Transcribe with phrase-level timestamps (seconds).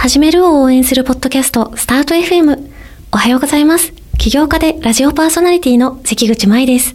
[0.00, 2.70] 始めるを応援するポッドキャスト、スタート FM。
[3.12, 3.92] おはようございます。
[4.16, 6.94] 起業家でラジオパーソナリティの関口舞です。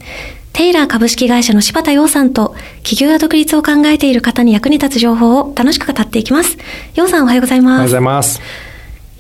[0.54, 6.58] テイラー株式会社の柴田洋さんと、起業や独立を考えている方に役に立つ情報を楽しく語っていきます。
[6.96, 7.92] 洋さんおはようございおはようごます。
[7.92, 8.42] ざいます。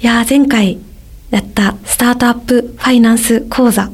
[0.01, 0.79] いやー、前回
[1.29, 3.91] やったスタートアップファイナンス講座。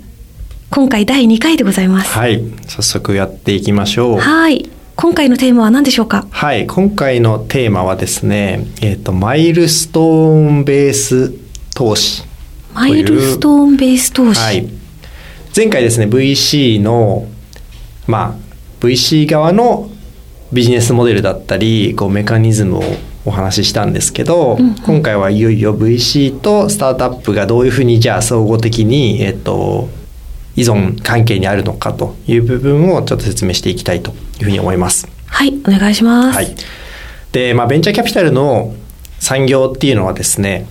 [0.70, 2.14] 今回第2回でございます。
[2.18, 4.20] はい、早速やっていきましょう。
[4.20, 4.70] はい。
[5.02, 6.28] 今回のテーマは何でしょうか？
[6.30, 11.34] はい、今回のテーマはですね、えっ、と、マイルストーンベース
[11.74, 12.22] 投資。
[12.76, 14.40] マイルストーンベース投資？
[14.40, 14.70] はい。
[15.56, 17.26] 前回ですね、VC の、
[18.06, 19.90] まあ、VC 側の
[20.54, 22.84] ビジネスモデルだったり、こう、メカニズムを
[23.26, 29.90] お話ししたんですけど、うんうん今回はいよいよ VC とスタートアップがどういうふうにじゃあ総合的に、えっ、と、
[30.56, 35.08] 依存関係にあるのかという部分をちょっと説明していきたいというふうに思います。
[35.28, 36.36] はい、お願いします。
[36.36, 36.56] はい。
[37.32, 38.76] で、まあ、ベンチャーキャピタルの
[39.20, 40.68] 産業っていうのはですね、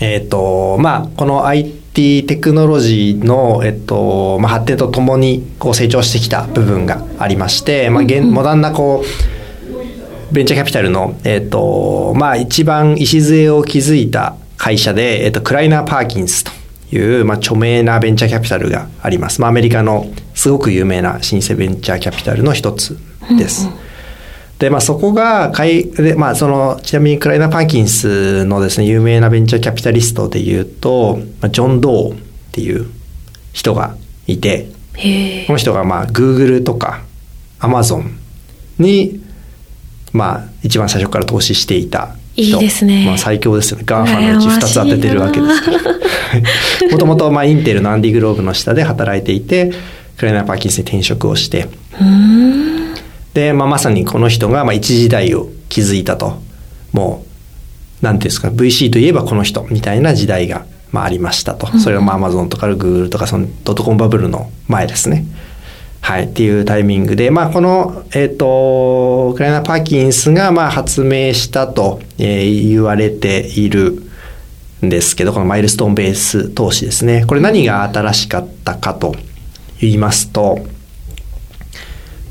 [0.00, 16.52] えっ、と、まあ、この IT テクノロジーの、えっと、まあ、発展とともに、こう、成長してきた部分がありまして、まあ、現モダンな、こう、ベンチャーキャピタルの、えっと、まあ、一番礎を築いた会社で、えっと、クライナー・パーキンスと
[16.94, 19.40] いう、まあ、著名なベンチャーキャピタルがあります。
[19.40, 20.06] まあ、アメリカの
[20.38, 22.96] すごく有名な老舗ベンチャーキャピタルの一つ
[23.36, 23.68] です。
[24.60, 32.18] で、まあ、そこが買い、で、まあ、その、ちなみにクライナー・パーキンスのですね、有名なベンチャーキャピタリストで言うと、まあ、ジョン・ドーアっ
[32.52, 32.86] ていう
[33.52, 33.96] 人が
[34.28, 37.02] いて、へこの人が、まあ、Google とか
[37.58, 38.08] Amazon
[38.78, 39.20] に、
[40.12, 42.58] まあ、一番最初から投資していた人。
[42.58, 43.82] いいですねまあ、最強ですよね。
[43.84, 45.78] GAFA のうち2羨ましいつ当ててるわけですから。
[46.92, 49.72] もともと、まあ、インテルのアンディ・グローブの下で働いていて、
[50.18, 51.68] クライナー・パーキンスに転職をして。
[53.34, 56.42] で、まあ、まさにこの人がまあ一時代を築いたと
[56.92, 57.24] も
[58.02, 65.24] うなんていうんですか VC といえばこの人みたいな時代がまあありましたと、それがまあアマゾンとかグーグルとかそのドットコムバブルの前ですね。
[66.00, 74.02] はい、っていうタイミングで、まあ、この、えっ、と、クライナー・パーキンスが、まあ、発明したと、えー言われている
[74.84, 77.24] んですけど、このマイルストーンベース投資ですね。
[77.26, 79.16] これ何が新しかったかと
[79.80, 80.58] 言いますと、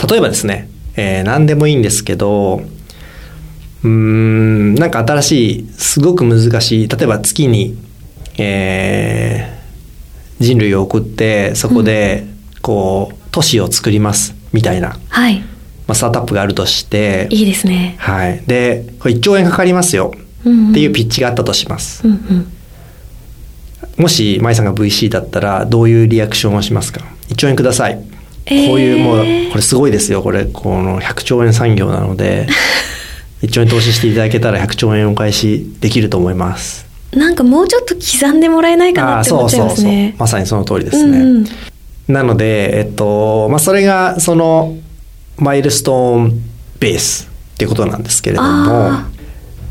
[0.09, 2.61] 例えばですね、えー何でもいいんですけど、
[3.83, 7.75] うーん、なんか新しい、すごく難しい、例えば月に、
[8.37, 9.57] えー
[10.39, 12.27] 人類を送って、そこで、
[12.61, 15.39] こう、都市を作ります、みたいな、はい。
[15.39, 15.45] ま
[15.93, 17.95] あ、スタートアップがあるとして、いいですね。
[17.97, 18.43] はい。
[18.45, 20.13] で、これ1兆円かかりますよ、
[20.45, 22.07] うんんっていうピッチがあったとします。
[22.07, 22.47] うんうん。
[23.97, 27.01] もし、舞さんが VC だったら、どういうリアクションをしますか？
[27.29, 27.99] ?1 兆円ください。
[28.45, 29.17] えーこういう、もう、
[29.51, 30.21] これすごいですよ。
[30.21, 32.47] これ、この100兆円産業なので、
[33.43, 36.85] 1兆円投資していただけたら100兆円お返しできると思います。
[37.11, 40.15] なんかもうちょっと刻んでもらえないかなって思っちゃいそうそうそうますね。。
[40.17, 41.19] まさにその通りですね。
[41.19, 41.45] うんうん
[42.07, 44.77] なので、えっと、まあ、それが、その、
[45.37, 46.41] マイルストーン
[46.79, 49.07] ベースっていうことなんですけれどもあ、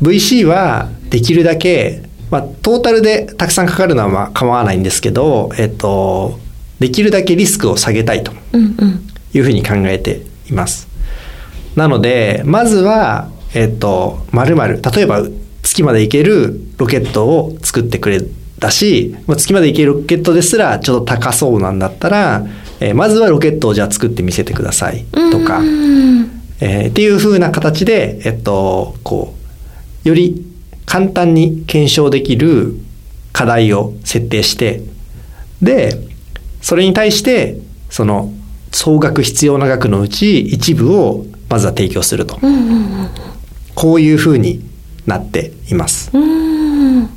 [0.01, 6.39] VC はできるだけ、まあ、トータルでたくさんかかるのはまあ構わないんですけど、えっと、
[6.79, 8.31] できるだけリスクを下げたいと。
[9.33, 10.87] いうふうに考えています。
[11.75, 15.23] なので、まずは、えっと、まるまる、例えば
[15.63, 18.21] 月まで行けるロケットを作ってくれ
[18.59, 22.45] たし、まあ月まで行けるロケットですらちょっと高そうなんだったら、
[22.79, 29.35] えーまずはロケットをじゃあ作ってみせてくださいとか、うんえーっていう風な形で、えっと、こ
[30.05, 30.45] う、より
[30.85, 32.75] 簡単に検証できる
[33.33, 34.81] 課題を設定して、
[35.61, 36.07] で、
[36.67, 37.55] それに対して、
[37.89, 38.29] その、
[38.73, 42.37] 総額必要な額のうち一部をまずは提供すると。
[42.41, 43.09] うんうん
[43.73, 44.59] こういう風に
[45.05, 46.09] なっています。
[46.11, 46.23] うん。
[46.23, 47.09] うん。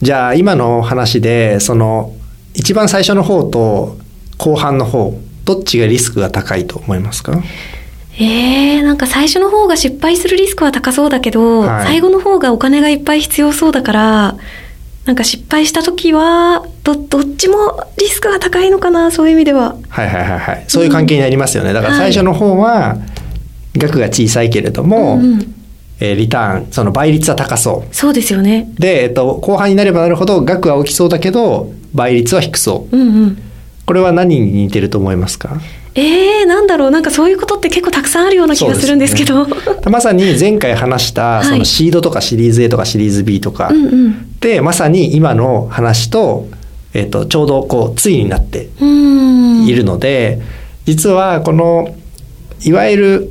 [0.00, 2.12] じゃあ今の話で、その、
[2.54, 3.96] 一番最初の方と
[4.38, 7.42] 後半の方、どっちがリスクが高いと思いますか？
[8.20, 14.36] えー、なんか最初の方が失敗するリスクは高そうだけど、はい最後の方がお金がいっぱい必要そうだから、
[15.04, 19.76] なんか失敗した時は、ど、どっちもリスクが高いのかな、そういう意味では。
[19.88, 20.64] はいはいはいはい。
[20.68, 21.72] そういう関係になりますよね。
[21.72, 22.98] だから最初の方は、
[23.76, 25.54] 額が小さいけれども、うんうん
[26.00, 28.72] えーリターン、その倍率は高そそうですよね。
[28.76, 28.80] う。
[28.80, 32.96] で、えっと、後半になればなるほど、額は大きそうだけど、倍率は低そう。
[32.96, 33.42] うんうん。
[33.86, 35.60] これは何に似てると思いますか？
[35.94, 39.46] えー、なんだろう、なんかそういうことって結構たくさんあるような気がするんですけど。
[39.90, 44.28] まさに前回話した、はいそのシードとかシリーズ A とかシリーズ B とか、うんうん。
[44.42, 46.48] で、まさに今の話と、
[46.92, 48.68] えっと、ちょうどこう、対になって。
[49.66, 50.40] いるので、
[50.84, 51.94] 実はこの
[52.64, 53.30] いわゆる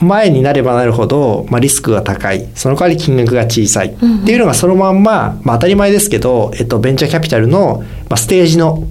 [0.00, 8.88] 前になればなるほど、まあ、リスクが高いその代わり金額が小さい、っていうのがそのまんま、まあ、当たり前ですけど、えっと、ベンチャーキャピタルの、まあ、ステージの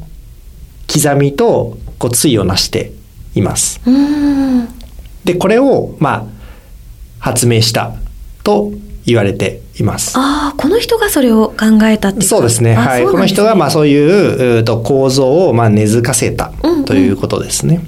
[0.92, 2.92] 刻みとこう対をなして
[3.36, 3.81] います。
[5.24, 6.25] でこれを、まあ、
[7.19, 7.94] 発明した
[8.44, 8.72] と
[9.06, 10.13] 言われています。
[10.18, 12.75] ああ、この人がそれを考えたってそうですね。
[12.75, 13.06] あはい。
[13.06, 17.81] この人がまあそういうと構造をまあ根付かせたうんうんということですね。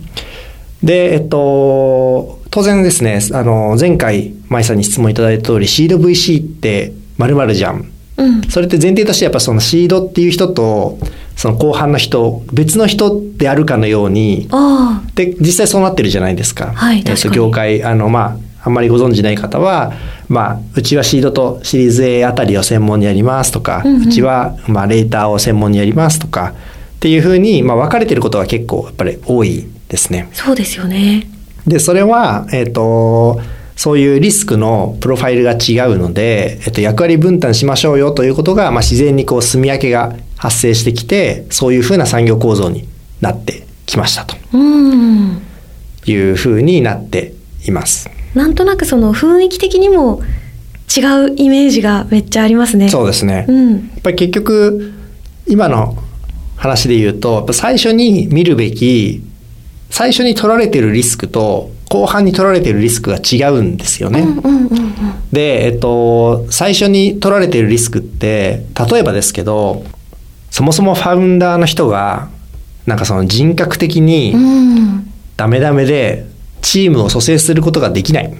[0.83, 7.89] で、えっと、当然ですね、あの、前回、舞さんに質問いただいた通り、シード VC って〇〇じゃん。
[8.17, 8.41] うん。
[8.43, 10.99] それって前提としてやっぱそのシードっていう人と、
[11.35, 16.73] その後半の人、別の人であるかのように、あで、実際そうなってるじゃないですか。
[16.75, 19.93] はいえっと確かに業界、あの、まあ、あんまりご存知ない方は、
[20.33, 26.53] まあ、うちはシードとシリーズ A あたりを専門にやりますとか、ううんうんちは、まあ、レーターを専門にやりますとか、
[26.95, 30.29] っていうふうに、まあ、分かれてることが結構、やっぱり多いですね。
[30.31, 31.27] あ、そうですよね。
[31.67, 33.39] で、それは、えっ、と、
[33.75, 42.87] そういうリスクのプロファイルが違うので、えっと、役割分担しましょうよということが、まあ、自然にこう、住み分けが発生してきて、そういうふうな産業構造に
[43.21, 45.41] なってきましたとうん。
[46.05, 47.33] いうふうになって
[47.65, 48.09] います。
[48.33, 50.21] なんとなくその雰囲気的にも
[50.95, 51.01] 違
[51.31, 52.89] うイメージがめっちゃありますね。
[52.89, 53.45] そうですね。
[53.45, 53.75] やうん。
[53.97, 54.93] っぱり結局、
[55.47, 55.97] 今の
[56.55, 59.21] 話で言うと、最初に見るべき、
[59.89, 64.21] 最初に取られてるリスクと、後半に取られてるリスクが違うんですよね。
[64.21, 64.93] うんうんうんうん。
[65.31, 69.83] で、えっと、最初に取られているリスクって、例えばですけど、
[70.49, 72.29] そもそもファウンダーの人が、
[72.85, 75.11] なんかその人格的にうん。
[75.37, 76.25] ダメダメで、
[76.63, 78.33] チームを蘇生することができない。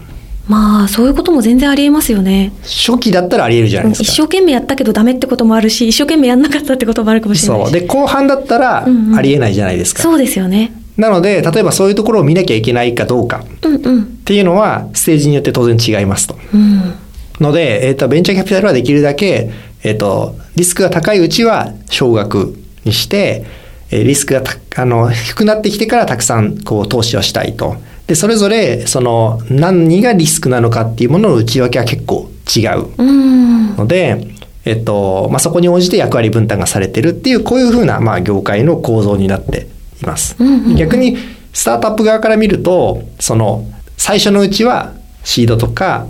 [0.48, 2.52] まあそういうことも全然ありえますよね。
[2.64, 4.04] 初期だったらあり得るじゃないですか。
[4.04, 7.72] 一生懸命やったけどダメってこともあるし、一生懸命やんなかったってこともあるかもしれないし。
[7.72, 7.80] そう。
[7.80, 10.02] で、後半だったらうんうんありえないじゃないですか。
[10.02, 10.74] そうですよね。
[10.98, 14.04] なので、例えばそういうところを見なきゃいけないかどうかうんうん。
[14.04, 16.38] っていうのは、ステージによって当然違いますと。
[16.54, 16.94] うん。
[17.40, 19.52] ので、えっ、と、ベンチャーキャピタルはできるだけ、
[19.84, 22.56] えっ、と、リスクが高いうちは少額
[22.86, 23.46] にして、
[23.92, 27.76] えーリスクがたあの低くなってきてからたくさんこう投資をしたいと。
[28.08, 33.76] で、それぞれ、その、何がリスクなのかっていうものの内訳は結構違ううん。
[33.76, 34.28] ので、
[34.66, 39.68] えっと、まあ、そこに応じて役割分担がされてるっていう、こういうふうな、まあ、業界の構造になって
[40.02, 40.36] います。
[40.78, 41.18] 逆に、
[41.54, 43.66] スタートアップ側から見ると、その、
[43.98, 46.08] 最初のうちは、シードとか、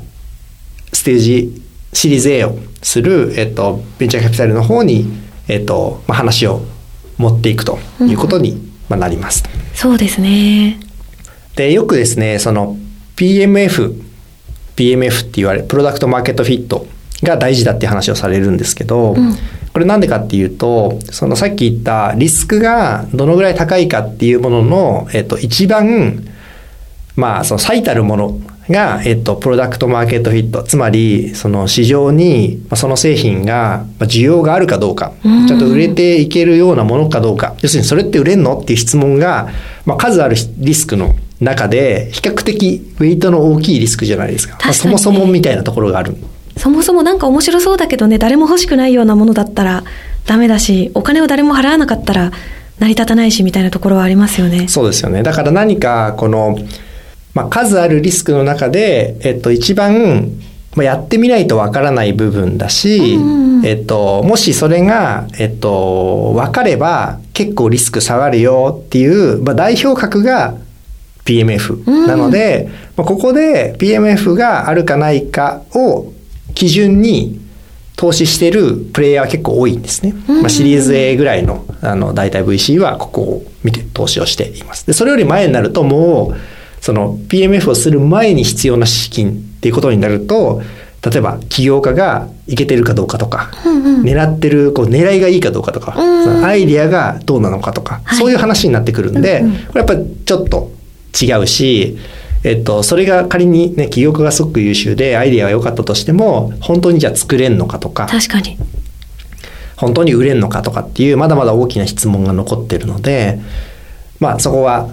[0.92, 1.62] ステージ、
[1.94, 5.06] シリーズ A をする、えっと、ベンチャーキャピタルの方に、
[5.48, 6.62] えっと、まあ、話を
[7.18, 9.44] 持っていくということに、まあ、なります。
[9.74, 10.80] そうですね。
[11.56, 12.78] で、よくですね、その
[13.16, 14.02] PMF、
[14.76, 16.88] PMF って言われる、プロダクトマーケットフィット
[17.22, 19.36] が大事だって話をされるんですけど、うん
[19.74, 26.24] これなんでかっていうと、そのさっき言ったリスクがどのぐらい高いかっていうものの、えっと、一番、
[27.16, 28.40] まあ、その最たるもの
[28.70, 30.64] が、えっと、プロダクトマーケットフィット。
[30.64, 37.56] つまり、その市場に、まあその製品が、まあ需要があるかどうか、うんちゃんと売れていけるようなものかどうか。
[37.62, 39.50] 要するに、それって売れんのっていう質問が、
[39.86, 44.58] まあ、数あるリスクの中で、比較的ウェイトの大きいリスクじゃないですか。
[44.58, 46.16] かにねもそもみたいなところがある。
[46.58, 49.84] そもそもなんか面白そうだけどね、誰も欲しくないようなものだったら
[50.26, 52.32] ダメだし、お金を誰も払わなかったら
[52.80, 54.68] 成り立たないしみたいなところはありますよね。
[54.68, 55.24] そうですよね。
[55.24, 56.58] だから何か、この、
[57.34, 60.30] まあ、数あるリスクの中で、えっと、一番、
[60.76, 63.18] まあ、やってみないとわからない部分だし、
[63.64, 70.56] えっと、もしそれが、えっと、わかれば結構リスク下がるよっていう、まあ、代表格が
[71.26, 76.12] PMF うんなので、まあ、ここで PMF があるかないかを
[76.54, 77.40] 基準に
[77.96, 80.14] 投資してるプレイヤーは結構多いんですね。
[80.28, 80.42] うん。
[80.42, 84.86] まあ、シリーズ A ぐらいの、あの、大体 VC はここを見て投資をしています。
[84.86, 90.62] で、それより前になるともう、その PMF をする前に必要な資金っていうことになると、
[91.10, 94.02] 例えば起業家がいけてるかどうかとか、うんうん。
[94.02, 96.46] 狙ってるこう狙いがいいかどうかとか、うん。
[96.46, 98.18] アイディアがどうなのかとか、はい。
[98.18, 99.58] そういう話になってくるんで、うんうん。
[99.68, 100.72] これやっぱりちょっと
[101.20, 101.98] 違うし、
[102.44, 108.58] えっと、それが仮にね、起業家がすごく優秀でアイディアが良かったとしても、本当にじゃあ作れんのかとか、確かに。
[109.84, 113.40] 本当に売れんのかとかっていうまだまだ大きな質問が残ってるので
[114.20, 114.90] まあそこは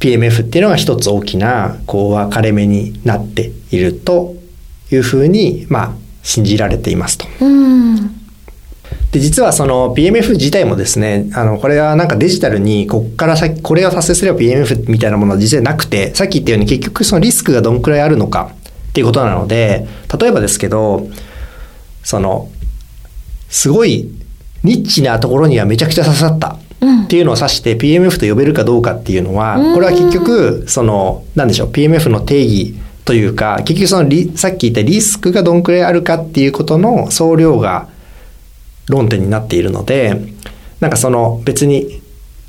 [0.00, 4.34] PMF っていうのが一つ大きなこう分かれ目になっていると
[4.90, 7.26] いうふうにまあ信じられていますと。
[7.40, 8.23] うん。
[9.14, 18.50] で実はその PMF 自体もですねあのこれはなんかデジタルにこっから先これを達成すれば PMF みたいなものは実際なくてさっき言ったように結局そのリスクがどんくらいあるのか
[18.88, 19.86] っていうことなので
[20.18, 21.06] 例えばですけど
[22.02, 22.50] その
[23.48, 24.10] すごい
[24.64, 27.04] ニッチなところにはめちゃくちゃ刺さったうん。
[27.04, 29.74] っていうのを指して PMF と呼べるかどうかっていうのはうん。
[29.74, 37.88] これは結局そのなんでしょう PMF の定義というか、結局そのリ、さっき言ったリスクがどんくらいあるかっていうことの総量が
[38.88, 40.20] 論点になっているので、
[40.80, 42.02] なんかその別に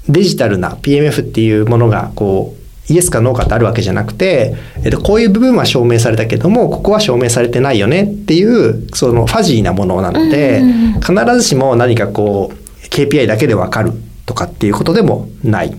[0.09, 10.61] デジタルな PMF っていうものがこう、イエスかノーかってあるわけじゃなくて、えっと、こういう部分は証明されたけども、ここは証明されてないよねっていう、そのファジーなものなので、
[11.01, 13.93] 必ずしも何かこう、KPI だけでわかる
[14.25, 15.75] とかっていうことでもない。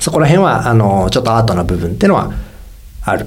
[0.00, 2.32] そこら辺は、あの、ちょっとアートな部分っていうのは
[3.02, 3.26] ある。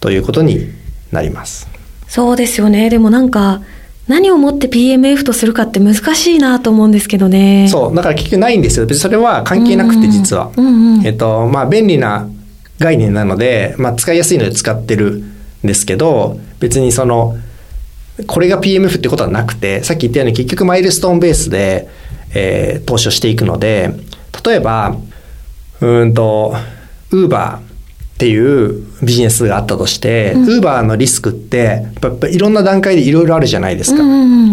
[0.00, 0.72] ということに
[1.12, 1.68] なります。
[2.08, 2.90] そうですよね。
[2.90, 3.62] でもなんか、
[4.08, 7.68] 何をもって PMF とするかって難しいなと思うんですけどね。
[7.68, 7.94] そう。
[7.94, 8.86] だから結局ないんですよ。
[8.86, 10.50] 別にそれは関係なくて実は。
[10.56, 12.28] うんうん、えっと、まあ便利な
[12.78, 15.22] 概念なので、まあ使いやすいので使ってる
[15.64, 17.36] んですけど、別にその、
[18.26, 21.88] これが PMF ってことはなくて、さっき言ったように結局マイルストーンベースで、
[22.34, 23.90] えー、投資をしていくので、
[24.44, 24.96] 例えば、
[25.80, 26.54] うんと、
[27.10, 27.71] ウーバー
[28.22, 34.00] っていうビジネスがあったとして、ウーバーのリスクって、やっぱいろんな段階でいろいろあるじゃないですか。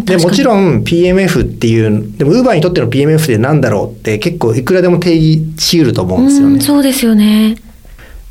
[0.05, 6.57] で、もちろん PMF っていう、でもウーバーにとっての PMF って何だろうって結構いくらでも定義しうると思うんですよね。
[6.57, 7.57] うそうですよね。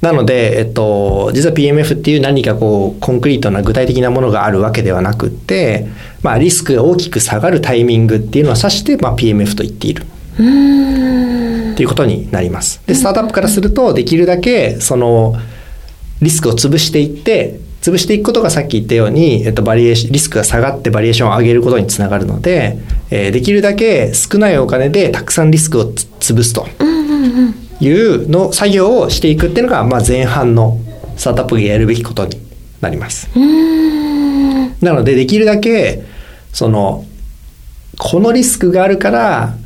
[0.00, 5.86] なので、えっと、実は PMF っていう何かこう、コンクリートな具体的なものがあるわけではなくって、
[6.22, 10.02] まあ、リスクが大きく下がるタイミングっていうのを指して、まあ、PMF と言っている。
[10.38, 12.80] っていうことになります。
[12.86, 15.36] で、スタートアップからすると、できるだけ、その、
[16.20, 22.78] リスクを潰していって、潰していくことがさっき言ったように、えっと、バリエーション、リスクが下がってバリエーションを上げることにつながるので、
[23.10, 26.66] えー、できるだけ少ないお金でたくさんリスクを潰すと
[27.80, 30.78] いうの作業をしていくっていうのが、まあ、前半の
[31.16, 32.40] スタートアップがやるべきことに
[32.80, 33.28] なります。
[34.80, 36.04] なので、できるだけ、
[36.52, 37.04] その、
[37.96, 39.56] このリスクがあるから、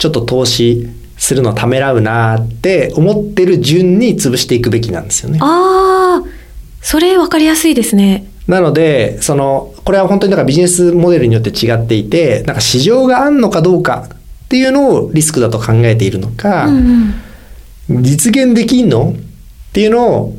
[0.00, 0.88] ちょっと投資
[1.18, 5.38] するのためらうなって思ってる順に潰していくべきなんですよね。
[5.42, 6.28] ああ、
[6.80, 8.26] それ分かりやすいですね。
[8.48, 17.14] なので、その、これは本当になんかビジネスモデルによって違っていて、なんか市場があんのかどうかっていうのをリスクだと考えているのか、うん
[17.90, 20.36] うん、実現できんのっていうのを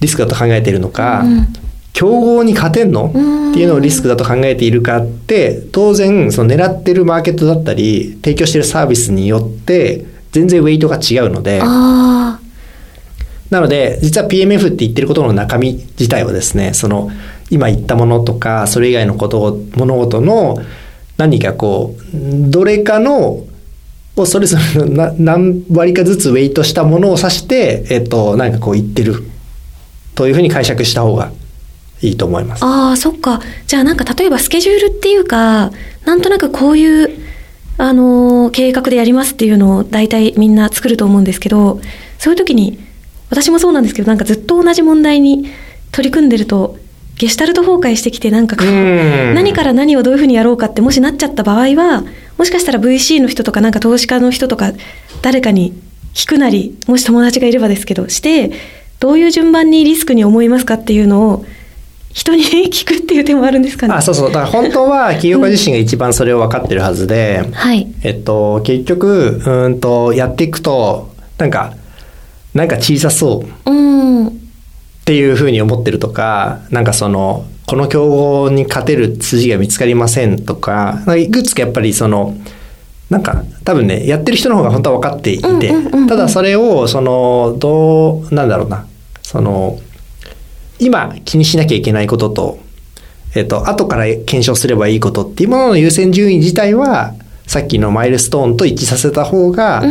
[0.00, 1.48] リスクだと考えているのか、うん、
[1.92, 3.08] 競合に勝てんの？
[3.08, 11.60] っていうのをリスクだと考えているかって当然その狙ってるマーケットだったり提供してるサービスによって全然ウェイトが違うので。
[13.50, 17.10] なので実は PMF って言ってることの中身自体はですねその
[17.50, 20.56] 今言ったものとかそれ以外のことを物事の
[21.18, 23.44] 何かこうどれかの
[24.16, 29.22] をそれぞれの何割かずつウェイトしたものを指して、えっと、なんかこう言ってる。
[30.14, 31.32] というふうに解釈した方が
[32.02, 32.64] いいと思います。
[32.64, 33.40] ああ、そっか。
[33.66, 35.70] じゃあなんか例えばスケジュールっていうか、
[36.04, 37.10] なんとなくこういう、
[37.78, 41.80] あのー、計画でやりますっていうのを大体みんな作ると思うんですけど、
[42.18, 42.78] そういう時に、
[43.30, 45.48] 私もそうなんですけど、なんかずっと同じ問題に
[45.92, 46.76] 取り組んでると、
[47.16, 52.04] ゲシュタルト崩壊してきてなんか何から何をどういうふうにやろうかってもしなっちゃった場合は、
[52.36, 54.72] もしかしたら VC の人とかなんか投資家の人とか
[55.20, 55.72] 誰かに
[56.14, 58.50] 聞くなり、もし友達がいればですけど、して、
[58.98, 61.44] どういう順番にリスクに思いますかっていうのを
[62.12, 63.94] 人に聞くっていう手もあるんですかね。
[63.94, 64.32] あ、そうそう。
[64.32, 67.86] だから本当は起業家自身が一番それを分かってるはずで、うん、はい。
[68.02, 71.74] えっと、結局、うんと、やっていくと、なんか、
[72.54, 73.70] なんか小さそう。
[73.70, 74.28] うん。
[74.28, 74.32] っ
[75.04, 82.36] ていうふうに思ってるとか、なんかその、この競合に勝てる筋が見つかりませんとか、いくつかやっぱりその、
[83.08, 85.72] なんか多分ね、やってる人の方が本当は分かっていて、
[86.08, 88.86] ただそれを、その、どう、なんだろうな、
[89.22, 89.78] その、
[90.84, 92.58] 今気にしなきゃいけないことと、
[93.34, 97.14] えっ、と、後から検証すればいいことっていうものの優先順位自体は、
[97.46, 99.82] さっきのマイルストーンと一致させた方が、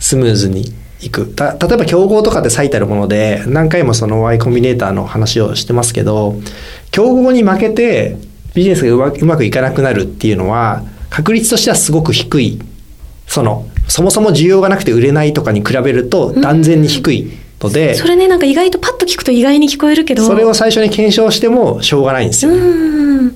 [0.00, 1.26] スムーズにいく。
[1.26, 6.36] た、例えば競合とかで最たるもので、何回もその Y コンビネーターの話をしてますけど、
[6.90, 8.16] 競合に負けて
[8.54, 12.60] ビジネスがうまくいかなくなるっていうのは、確率としてはすごく低い。
[13.26, 17.32] その、そもそも需要がなくて売れないとかに比べると断然に低い。
[17.62, 17.94] ので。
[17.94, 20.24] それねなんか意外とパッと聞くと意外に聞こえるけど。
[20.24, 23.32] それを最初に検証してもしょうがないんですよ、ね、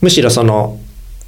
[0.00, 0.78] むしろその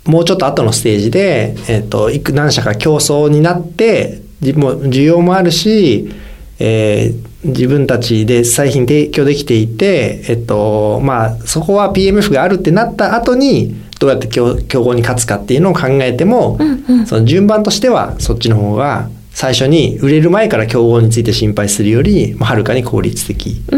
[0.04, 4.22] もうちょっと後のステージで、えーと、いく何社か競争になって
[4.56, 6.12] も需要もあるし、
[6.58, 23.62] えー、自分たちで製品提供できていて、えっとまあ、そこは PMF があるってなった後にどうやって競合に勝つかっていうのを考えても、うんうん、その順番としてはそっちの方が最初に売れる前から競合について心配するより、はるかに効率的。
[23.70, 23.76] う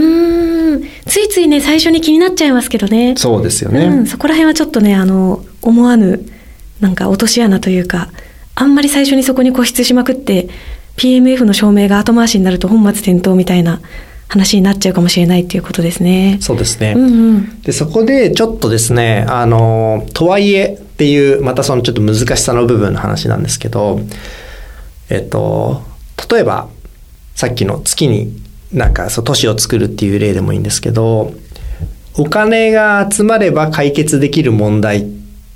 [0.77, 0.83] ん。
[1.07, 3.15] ついついね、最初に気になっちゃいますけどね。
[3.17, 3.87] そうですよね。
[3.87, 6.25] うん、そこら辺はちょっとね、あの、思わぬ、
[6.81, 8.09] なんか落とし穴というか、
[8.55, 10.49] あんまり最初にそこに固執しまくって、
[10.97, 13.81] PMF の証明が後回しになると本末転倒みたいな
[14.29, 16.39] 話になっちゃうかもしれないっていうことですね。
[16.41, 16.95] そうですね。
[16.97, 17.63] うんうん。
[17.63, 24.01] で、そこでちょっとですね、あの、とはいえっていう、またそのちょっと難しさの部分の話なんですけど、
[25.15, 25.83] えっと、
[26.31, 26.69] 例えば、
[27.35, 28.33] さっきの月に
[28.73, 31.33] なんかそう都市を作るっていう例でもいいんですけど、
[32.17, 35.05] お金が集まれば解決できる問題っ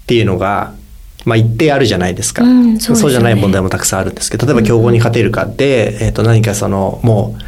[0.06, 0.74] ていうのが、
[1.24, 2.44] まあ一定あるじゃないですか。
[2.44, 7.42] うんそうですよねじゃない問題もたくさんあるんですけど、例えば競合に勝てるかで、えっと何かその、もう、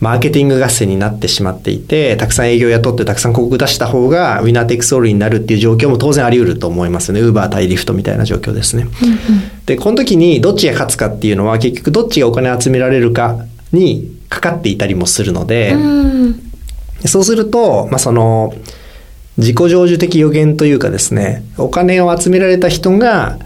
[0.00, 7.20] マーケティング合戦になってしまっていて、たくさん営業雇ってたくさん広告出した方がウィナーテイクソールになるっていう状況も当然あり得ると思いますね。
[7.20, 8.86] ウーバー対リフトみたいな状況ですね。
[9.66, 16.40] で、この時にどっちが勝つかっていうのは結局どっちがお金を集められるかにかかっていたりもするので、うん。
[17.06, 18.54] そうすると、まあ、その、
[19.36, 23.38] 自己成就的予言というかですね、お金を集められた人が、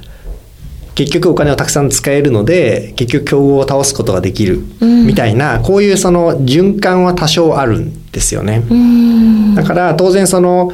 [0.99, 8.65] 結局お金をたくさん使えるので、結局競合を倒すことができる、うんみたいな、こういうその循環は多少あるんですよね。
[8.69, 9.55] うん。
[9.55, 10.73] だから当然その、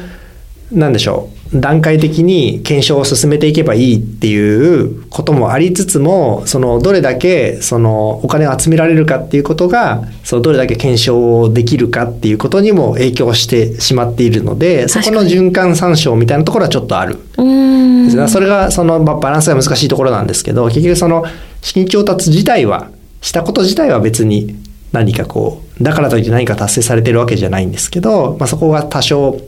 [0.71, 1.61] なんでしょう。
[1.61, 17.19] 段階的に検証を進めていけばいいっていうこともありつつも、そのどれだけそのお金を集められるかっていうことが、そのどれだけ検証できるかっていうことにも影響してしまっているので、そこの循環参照みたいなところはちょっとある。
[17.37, 17.74] うん。
[18.05, 21.25] ですねそれがそのバランスが難しいところなんですけど結局その
[21.61, 24.55] 資金調達自体はしたこと自体は別に
[24.91, 29.39] 何かこうだからといって何か達成されてるわけじゃないんですけど、まあ、そこが多少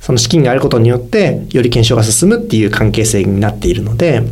[0.00, 4.22] その資金があることによってより検証が進むっていう関係性になっているので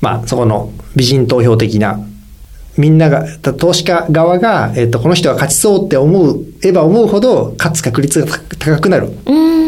[0.00, 2.00] まあそこの美人投票的な
[2.78, 9.10] みんなが投資家側が、えっとこの人が勝ちそうって思えば思うほど勝つ確率が高くなるっ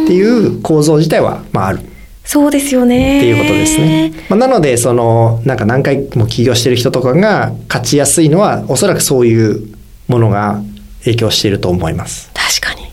[0.07, 0.13] て。
[0.13, 1.81] いう構造自体はまあある。
[2.25, 3.19] そうですよね。
[3.19, 4.13] っていうことですね。
[4.29, 9.69] まあ、なので、その、なんか何回も起業してる人とかが勝ちやすいのは、おそらくそういう
[10.09, 10.63] ものが
[11.01, 12.31] 影響していると思います。
[12.33, 12.89] 確かに。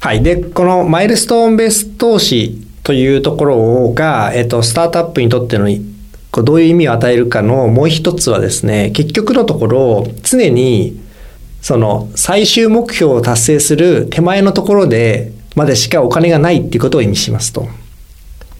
[0.00, 0.22] はい。
[0.22, 5.68] で、このマイルストーンベース投資というところが、えっと、スタートアップにとっての
[6.30, 11.00] こうどういう意味を与えるかのもう一つはですね、結局のところ、常に、
[11.62, 17.68] その、最終目標を達成する手前のところで、までしかお金がないっていうことを意味しますと。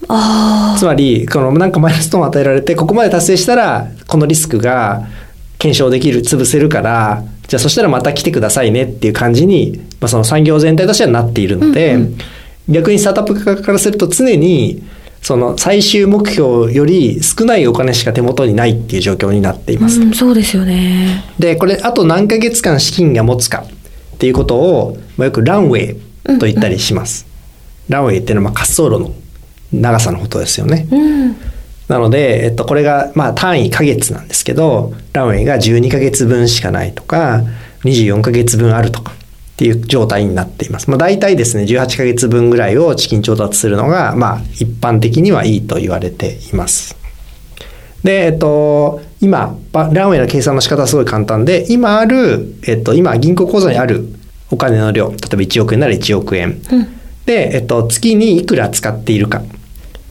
[0.08, 5.06] あつまり、このなんかマイルストーンを与えられて、ここまで達成したら、このリスクが
[5.58, 12.18] 検証できる、潰せるから、じゃあそしたらまた来てくださいねっていう感じに、まあ、その産業全体としてはなっているので、うんうん
[12.68, 14.82] 逆にスタートアップ側からすると常に、
[15.22, 19.80] その最終目標より少ないお金しか手元にないっていう状況になっていあ。
[19.80, 20.00] ます。
[20.00, 21.24] うん、そうですよね。
[21.38, 23.64] で、これ、あと何ヶ月間資金が持つか
[24.14, 27.26] っていうことを、まあ、よくランウェイと言ったりします。
[27.88, 29.14] ランウェイっていうのはまあ滑走路の
[29.80, 30.86] 長さのことですよね。
[30.90, 31.36] うん。
[31.88, 37.42] なので、えっと、これが、まあ、単位ヶ月なんですけど、ランウェイが12ヶ月分しかないとか、
[37.84, 39.12] 24ヶ月分あるとか、
[39.54, 40.90] っていう状態になっています。
[40.90, 46.96] まあ、大体ですね、18ヶ月分ぐらいを資金調達するのが、まあ、一般的にはいいと言われています。
[48.02, 54.08] で、えっと、今、ばランウェイの計算の仕方はすごい簡単で、今ある、えっと、今、銀行口座にある
[54.50, 56.60] お金の量、例えば1億円なら1億円。
[56.70, 56.86] うん。
[57.24, 59.42] で、えっと、月にいくら使っているか。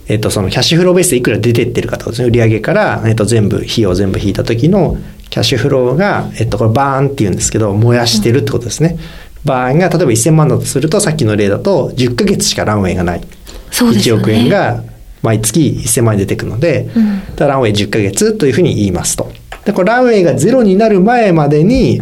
[0.07, 2.27] えっと、そのキャッシュフローベースでいくら出てってるかとですね。
[2.27, 4.97] 売上から、えっと、全部、費用を全部引いた時の
[5.29, 8.97] キャッシュフローが、えっと、これバーンって言うんですけど、燃やしてるってことですね。
[9.45, 13.21] バーンが、例えば1000万だとすると、さっきの例だと、10ヶ月しかランウェイがない。
[13.21, 13.25] 1
[13.71, 14.21] そうですよね。
[14.21, 14.83] 億円が
[15.21, 19.31] 毎月1000万円出てくので、うんランウェイ10ヶ月というふうに言いますと。
[19.65, 22.01] で、これランウェイがゼロになる前までに、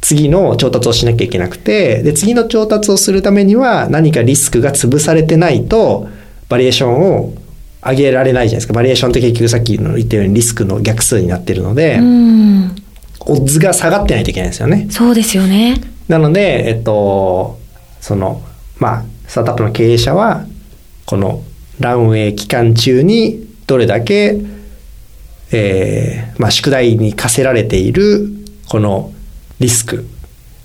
[0.00, 6.08] 次の調達をしなきゃいけなくて、で、次の調達をするためには何かリスクが潰されてないと、
[6.54, 7.34] バリエーションを
[7.84, 8.74] 上げられないじゃないですか。
[8.74, 12.76] バリエーションって結局さっきの言ったようにリスクの逆数になってるので、うん。
[13.26, 14.86] オッズが下がってないといけないんですよね。
[14.88, 15.80] そうですよね。
[16.06, 17.58] なので、えっと、
[18.00, 18.40] その、
[18.78, 20.46] まあ、スタートアップの経営者は、
[21.06, 21.42] この
[21.80, 24.36] ランウェイ期間中にどれだけ、
[25.50, 28.28] えーまあ、宿題に課せられている、
[28.68, 29.12] この
[29.58, 30.06] リスク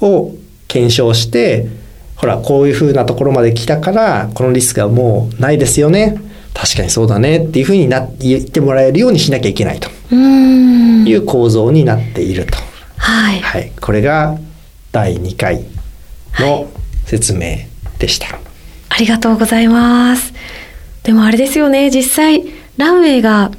[0.01, 0.35] を
[0.67, 1.78] 検証して、
[2.19, 6.17] ほら、こういうふうなところまで来たから、このリスクはもうないですよね。
[6.53, 11.07] 確かにそうだねっていうふうにな言ってもらえるようにしなきゃいけないとうん。
[11.07, 12.57] いう構造になっていると。
[12.97, 13.39] はい。
[13.39, 14.37] はい、これが
[14.91, 15.63] 第2回
[16.39, 16.69] の
[17.05, 17.59] 説明
[17.99, 18.27] でした。
[18.89, 20.33] ありがとうございます。
[21.03, 22.43] でもあれですよね、実際、
[22.75, 23.51] ランウェイが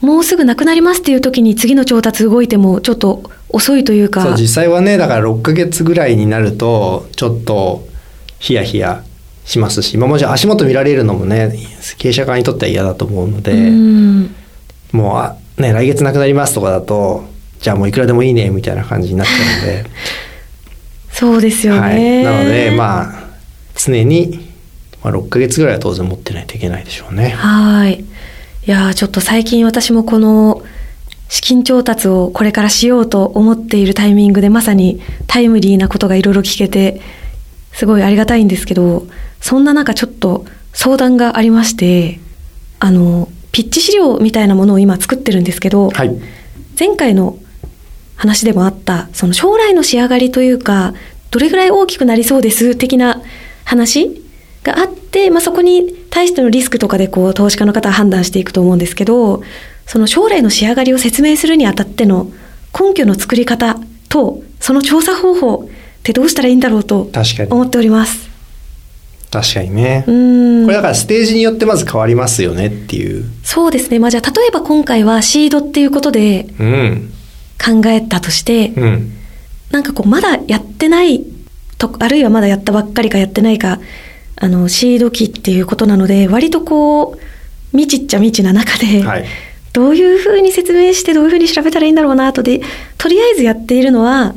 [0.00, 4.22] もうすぐなくなりますっていう時に次の調達動いてもちょっと遅いというか。
[4.22, 7.86] そう実際はねだから6ヶ月ぐらいになるとちょっと
[8.38, 9.04] ヒヤヒヤ
[9.44, 11.54] しますし、まあ、もちろん足元見られるのもね
[11.98, 14.34] 経営者側にとっては嫌だと思うので、うん。
[14.92, 17.24] もうあ、ね、来月なくなりますとかだと
[17.60, 19.90] じゃあもういくらでもいいねみたいな感じになっちゃうんで
[21.12, 23.30] そうですよね、はい、なのでまあ
[23.76, 24.48] 常に、
[25.02, 27.30] まあ、6ヶ月ぐらいは当然持ってないといけないでしょうね。
[27.30, 28.04] はい。
[28.66, 30.62] いやーちょっと最近私もこの
[31.30, 37.00] 資金調達をこれからしようと思っているタイミングでまさにタイムリーなことがいろいろ聞けて
[37.72, 39.06] すごいありがたいんですけど
[39.40, 42.18] そんな中ちょっと相談がありまして
[42.80, 46.20] あのピッチ資料みたいなものを今作ってるんですけど、はい、
[46.78, 47.38] 前回の
[48.16, 50.94] 話でもあったその将来の仕上がりというか
[51.30, 52.74] どれぐらい大きくなりそうです？
[52.74, 53.22] 的な
[53.64, 54.22] 話
[54.64, 59.42] があって、まあ、そこに対してのリスクとかでこう投資家の方は判断していくと思うんですけど
[59.90, 62.30] その将来の仕上がりを説明するにあたっての
[62.78, 63.76] 根拠の作り方
[64.08, 68.30] とその調査方法ってどうしたらいいんだろうと確かに思っております。
[69.32, 70.04] 確かにね。
[70.06, 73.24] これだからステージによってまず変わりますよねっていう。
[73.42, 77.12] そうですね、まあ、じゃあ例えば今回はシードっていうことでうん。
[77.58, 79.12] 考えたとして、うん。
[79.72, 81.24] なんかこうまだやってない
[81.78, 83.80] とあるいはまだやったばっかりかやってないか
[84.36, 87.20] あのシード期っていうことなので割とこう
[87.72, 89.24] 未知っちゃ未知な中で、はい。
[89.72, 92.60] どういうふうに説明してどういうふうに調べたらいいんだろうなとで
[92.98, 94.34] とりあえずやっているのは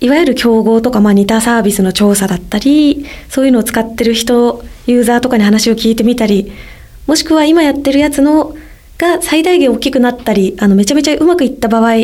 [0.00, 6.52] いわゆる競合とか、まあ、似たサービスの調査だったりそういうのを使ってる人ユーザーとかに話を聞いてみたり
[7.06, 8.54] もしくは今やってるやつの
[8.98, 11.94] が最大限大きくなったりあのめちゃめちゃうまくいった場合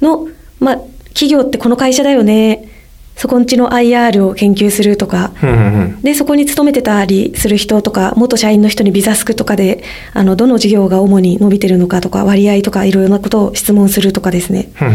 [0.00, 0.28] の、
[0.60, 0.76] まあ、
[1.08, 2.75] 企業ってこの会社だよね
[3.16, 6.02] そこんちの IR を研究するとかうんうんうん。
[6.02, 14.70] で、そこに勤めてたりする人とか、元社員の人にビザスクとかで、あの、どの事業が主に伸びてるのかとか、割合とか、いろいろなことを質問するとかですね。
[14.80, 14.94] うんうん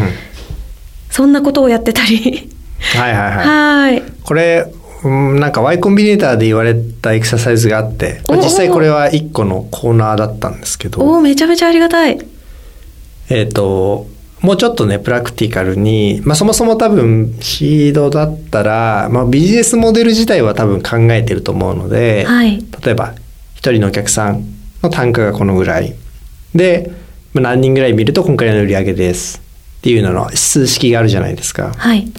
[1.10, 2.50] そんなことをやってたり。
[2.96, 3.46] はいはいはい。
[3.46, 4.12] はーい。
[4.24, 4.66] これ、
[5.04, 12.18] うんなんか Y コンビネーターで言われたエクササイズがあって、まあおお実際これは一個のコーナーだったんですけおど、ーめちゃめちゃありがたい。
[13.30, 14.08] えっ、と、
[14.42, 22.64] もうちょっとね、プラクティカルに、まあそもそも多分シードだったら、まあビジネスモデル自体は多分考えてると思うので、はい。
[22.84, 23.14] 例えば
[23.56, 24.44] 一人のお客さん
[24.82, 25.94] の単価がこのぐらい
[26.56, 26.92] で
[27.34, 29.40] まあ何人ぐらい見ると今回の売り上げです
[29.78, 32.12] っていうのの数式があるじゃないですかはい。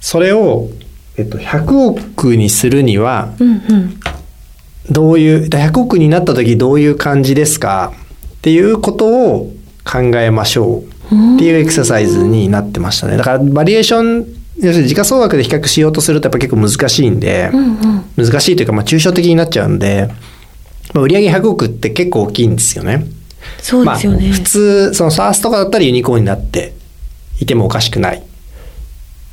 [0.00, 0.68] それを、
[1.16, 4.00] えっと、100億にするにはうんうん。
[4.90, 7.92] どういう100億になった時どういう感じですか？
[8.36, 9.52] っていうことを
[9.90, 14.26] 考えましょうっていうエクササイズになってましたねだからバリエーション
[14.58, 17.76] 要するに時価総額で比較しようとするとやっぱ結構難しいんで、うん
[18.16, 18.24] うん。
[18.24, 20.08] 難しいというか、まあ、抽象的になっちゃうんで、
[20.94, 23.04] まあ、売上100億って結構大きいんですよね。
[23.58, 24.28] そうですよね。
[24.28, 26.72] まあ、普通、その SARS とかだったらユニコーンになって
[27.38, 28.22] いてもおかしくない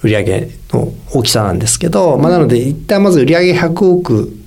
[0.03, 4.37] 売上の大きさなんですけど、まあ、なので一旦まず売上100億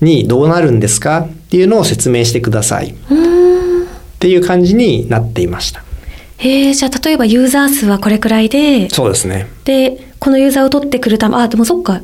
[0.00, 2.94] にどうなるんですかっていうのを説明してくださいっ。
[4.24, 5.83] ていう感じになっていました。
[6.44, 9.48] へえ、じゃあ例えばユーザー数はこれくらいで、そうですね。
[9.64, 12.00] で、このユーザーを取ってくるため、あ、でもそっか。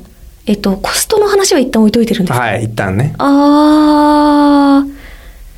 [0.47, 2.45] えっと、コストの話は一旦置いといてるんですか？
[2.45, 3.15] はい、一旦ね。
[3.19, 4.91] あー。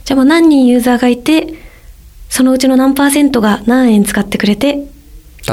[0.05, 1.55] じゃあもう何人ユーザーがいて、
[2.29, 4.85] そのうちの何パーセントが何円使ってくれて、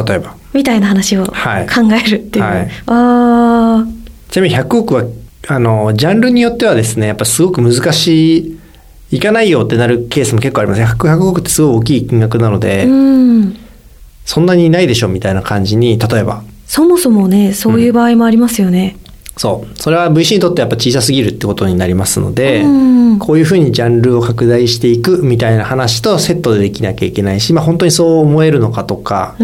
[0.07, 0.35] 例えば。
[0.53, 1.67] みたいな話を考はい
[2.05, 2.45] えるっていう。
[2.45, 3.85] はいあ
[4.29, 5.03] ちなみに100億は、
[5.47, 8.58] あの、ジャンルによってはですね、やっぱすごく難しい、
[9.11, 10.87] いかないよってなるケースも結構ありますね。
[10.87, 12.59] 100, 100億ってすごい大きい金額なのー。
[12.59, 13.57] で、うん。
[14.25, 18.97] そんなにないでしょみたいな感じに、例えば、そもそもね、そういう場合もありますよね。
[19.35, 19.79] そう。
[19.79, 29.35] それは VC にとってやっぱ小さすぎるってことになりますので、うんこういうふうにジャンルを拡大していくみたいな話とセットでできなきゃいけないし、まあ本当にそう思えるのかとか。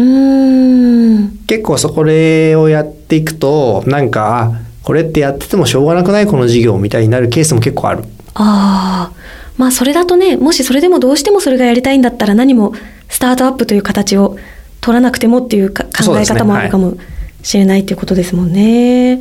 [1.46, 8.04] 結構そこれをやっていくと、なんか、あこれってやっててもしょうがなくないこの事業みたいになるケースも結構ある。
[8.34, 9.25] ああ。
[9.56, 12.74] まあそれだとね、もしそれでもどうしてもそれがやりたいんだったら何も
[13.08, 14.36] スタートアップという形を
[14.80, 16.96] 取らなくてもっていうか考え方もあるかも
[17.42, 19.20] しれないっていうことですもんね。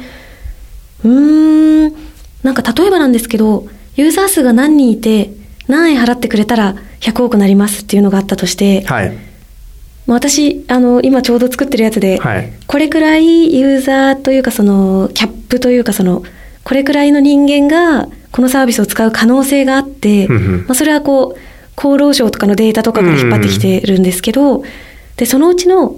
[1.03, 1.95] うーん。
[2.43, 5.31] なんか例えばなんですけど、ユーザー数が何人いて
[5.67, 9.17] 何円払ってくれたら100億なりますっていうのがあったとして、はい。
[10.05, 12.51] まあ私、あの、今ちょうど作ってるやつで、はい。
[12.67, 16.23] これくらいユーザーというかそのキャップというかその
[16.65, 21.39] これくらいの人間がこのサービスを使う可能性があって、うんうんまあ、それはこう
[21.77, 24.63] 厚労省とかのデータとかから引っ張ってきてるんですけど、
[25.15, 25.95] でそのうちの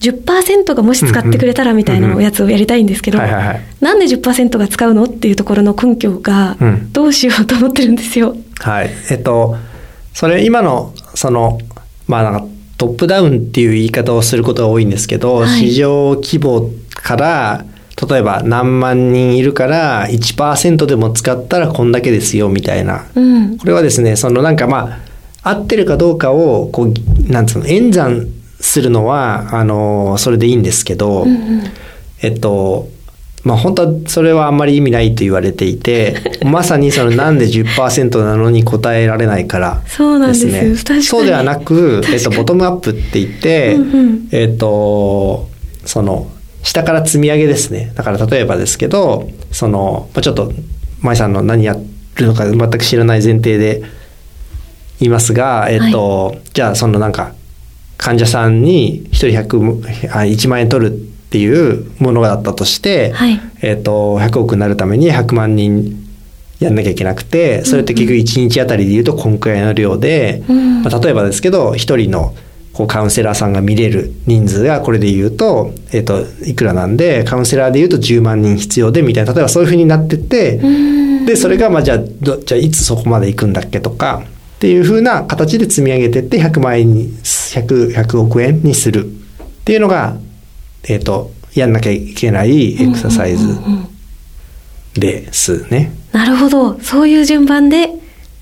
[0.00, 3.60] 10%がもし使ってくれたらみたいなやつをやりたいんですけど、はいはいはい。
[3.80, 8.36] なんで10%が使うのっていうところの根拠がうんどうしようと思ってるんですよ。
[8.58, 8.90] はい。
[9.10, 9.56] えっと、
[10.12, 11.58] それ今の、その、
[12.06, 17.64] まあなんかトップダウンっていう言い方をすることが多いんですけど、はい市場規模から、
[18.08, 23.06] 例えば何万人いるから1%でも使ったらこんだけですよみたいな。
[23.14, 23.58] うん。
[23.58, 25.00] これはですね、そのなんかま
[25.42, 28.26] あ、合ってるかどうかを、こう、なんつうの、演算
[28.60, 31.62] するのは、あの、それでいいんですけど、うんうん。
[32.22, 32.88] えっと、
[33.44, 40.34] まあ本当はそれはあんまり意味ないと言われていて まさにそのなんで10%なのに答えられないからそうなんで
[40.76, 44.28] すそうではなく、えっと、ボトムアップって言って、うんうん。
[44.32, 45.48] えっと
[45.84, 46.28] その
[46.64, 47.92] 下から積み上げですね。
[47.94, 50.52] だから例えばですけどそのまあちょっと
[51.00, 51.76] 舞さんの何や
[52.16, 53.82] るのか全く知らない前提で
[54.98, 57.34] 言いますが、えっとじゃあそのなんか
[57.98, 63.40] 患者さんに1人100あ1万円取るっていうものだったとして、はい。
[63.60, 66.02] えっと100億になるために100万人
[66.60, 70.82] やんなきゃいけなくてそれって結局1日あたりで言うとこんくらいの量で、うん。
[70.82, 72.34] まあ、例えばですけど1人の
[72.74, 81.04] こうカウンセラーさんが見れる人数がこれで言うと,、えっといくらなんでカウンセラーで言うと10万人必要でみたいな例えばそういうふうになってって、うん。
[81.24, 84.24] でそれがまあじゃあどじゃあいつそこまで行くんだっけとか
[84.56, 89.06] っていうふうな形で積み上げてって100万円に 100, 100億円にする。
[89.06, 89.10] っ
[89.64, 90.18] ていうのが、
[90.86, 93.58] えっとやんなきゃいけないエクササイズ
[94.94, 95.92] ですね。
[96.12, 96.78] なるほど。
[96.80, 97.90] そういう順番で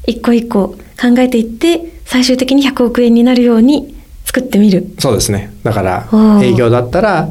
[0.06, 0.68] 一個一個
[1.00, 3.91] 考えていって最終的に100億円になるように
[4.32, 5.52] 作ってみるそうですね。
[5.62, 6.08] だから
[6.42, 7.28] 営業だったら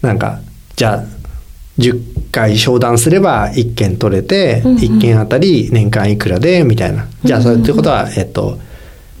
[0.00, 0.40] なんか
[0.76, 1.04] じゃあ
[1.78, 7.06] 10回商談すれば1件取れて、うんうん1件あたり年間いくらでみたいな。
[7.22, 8.58] じゃあそれってことは、えっと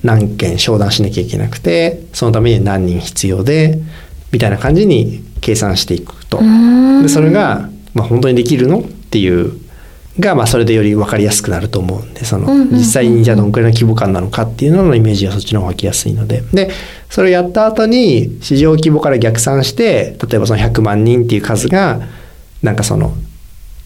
[0.02, 3.78] 何件商談しなきゃいけなくてそのために何人必要で
[4.30, 6.40] みたいな感じに計算していくと。
[6.40, 9.60] んでそれが、まあ、本当にできるのっていう
[10.18, 16.42] が、まあ、それでより分かりやすくなると思うんでその実際にじゃあどのくらいの規模感なのかっていうののイメージがそっちの方が湧きやすいので。
[16.52, 16.70] で
[17.10, 22.00] それをやった後に市場規模から逆算して例えばその100万人っていう数が
[22.62, 23.14] なんかその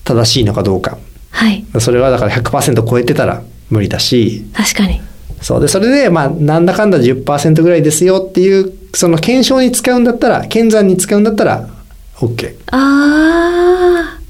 [0.04, 0.98] 正しいのかどうか。
[1.30, 1.64] はい。
[1.78, 4.44] それはだから100%超えてたら無理だし。
[4.54, 5.00] 確かに。
[5.40, 5.60] そう。
[5.60, 11.68] でそれでまあなんだかんだ10%ぐらいですよっていうその検証に使うんだったら検算に使うんだったら
[12.16, 14.22] OK あー。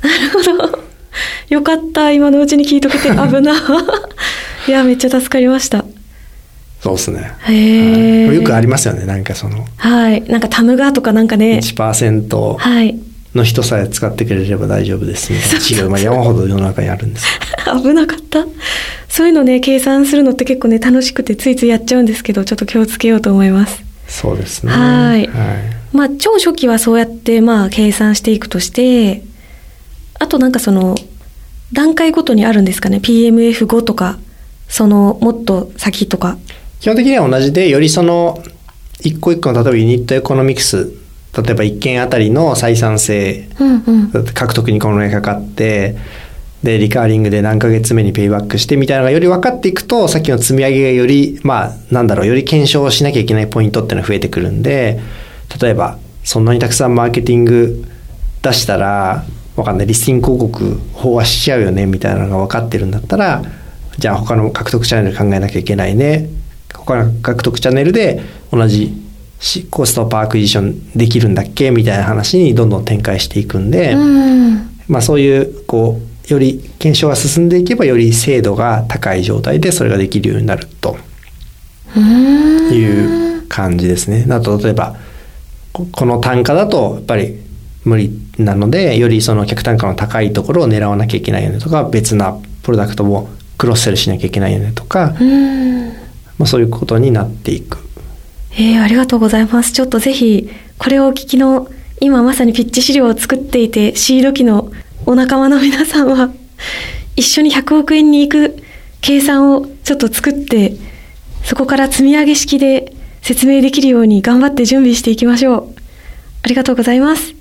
[0.00, 0.67] なるほど
[1.48, 3.08] よかった今のうちに聞いとけて。
[3.10, 3.54] 危な。
[4.68, 5.84] いやめっちゃ助かりました。
[6.82, 7.32] そうですね。
[7.46, 9.66] へえよくありますよねなんかその。
[9.76, 10.22] はい。
[10.28, 11.60] なんかタムガとかなんかね。
[11.62, 12.98] 1%はい。
[13.34, 15.32] の人さえ使ってくれれば大丈夫です。
[15.32, 17.26] みたい山ほど世の中にあるんです。
[17.66, 18.46] よ危なかった。
[19.08, 23.82] そういうのね計算するのって結構ね楽しくてついついやっちゃうんですけどちょっと気をつけようと思います。
[24.06, 24.72] そうですね。
[24.72, 25.20] はい。
[25.20, 25.28] はい。
[25.92, 29.22] まあ超初期はそうやってまあ計算していくとして
[30.18, 30.96] あとなんかその
[31.72, 34.18] 段階ごとにあるんですかね？PMF5 とか
[34.68, 36.38] そのもっと先とか。
[36.80, 38.42] 基本的には同じでよりその
[39.00, 40.92] 一個一個の例えば unit economics
[41.36, 44.24] 例えば1件あたりの採算性うんうん。
[44.24, 45.96] 獲得にこのぐらいかかって
[46.62, 55.00] で recurring で何ヶ月目に payback してみたいなのがより分かっていくとさっきの積み上げがよりまあなんだろうより検証しなきゃいけないポイントっていうのが増えてくるんで
[55.60, 57.84] 例えばそんなにたくさんマーケティング
[58.42, 59.24] 出したら
[59.58, 59.86] わかんない。
[59.86, 63.42] リスティング広告飽和しちゃうよねみたいなのが分かってるんだったら
[63.98, 66.28] じゃあ他の獲得チャンネル考えなきゃいけないね。
[66.74, 68.94] 他の獲得チャンネルで同じ
[69.40, 74.68] し cost per acquisition できるんだっけみたいな話にどんどん展開していくんで、うん。
[74.88, 80.96] まあ、そういうこうより検証が進んでいけばより精度が高い状態でそれができるようになると
[81.96, 84.26] いう感じですね。
[84.30, 84.96] あと例えば
[85.72, 87.47] ここの単価だとやっぱり
[87.84, 97.78] 無理なのでよりその客単価の高いところを狙わなきゃいけないよねとか別なプロダクトもクロスセルしなきゃいけないよねとか、うんまあ、そういうことになっていく。
[98.52, 99.72] えー、ありがとうございます。
[99.72, 101.68] ちょっとぜひ、これをお聞きの、
[102.00, 104.70] 今まさにピッチ資料を作っていて、シード機の
[105.04, 106.30] お仲間の皆さんは、
[107.16, 108.56] 一緒に100億円に行く
[109.00, 110.76] 計算をちょっと作って、
[111.42, 115.74] そこから積み上げ式で説明できるように頑張って準備していきましょう。
[116.42, 117.37] ありがとうございます。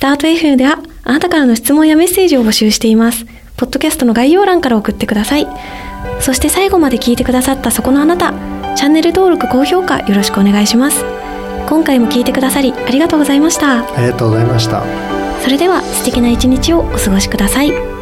[0.00, 3.26] スタート FM では、あなたからの質問やメッセージを募集しています。
[3.58, 5.46] ポッドキャストの概要欄から送ってください。
[6.20, 8.32] そして最後まで聞いてくださったそこのあなた、
[8.76, 11.04] チャンネル登録、高評価よろしくお願いします。
[11.68, 13.80] 今回も聞いてくださりありがとうございました。
[13.94, 14.82] ありがとうございました。
[15.42, 17.99] それでは素敵な一日をお過ごしください。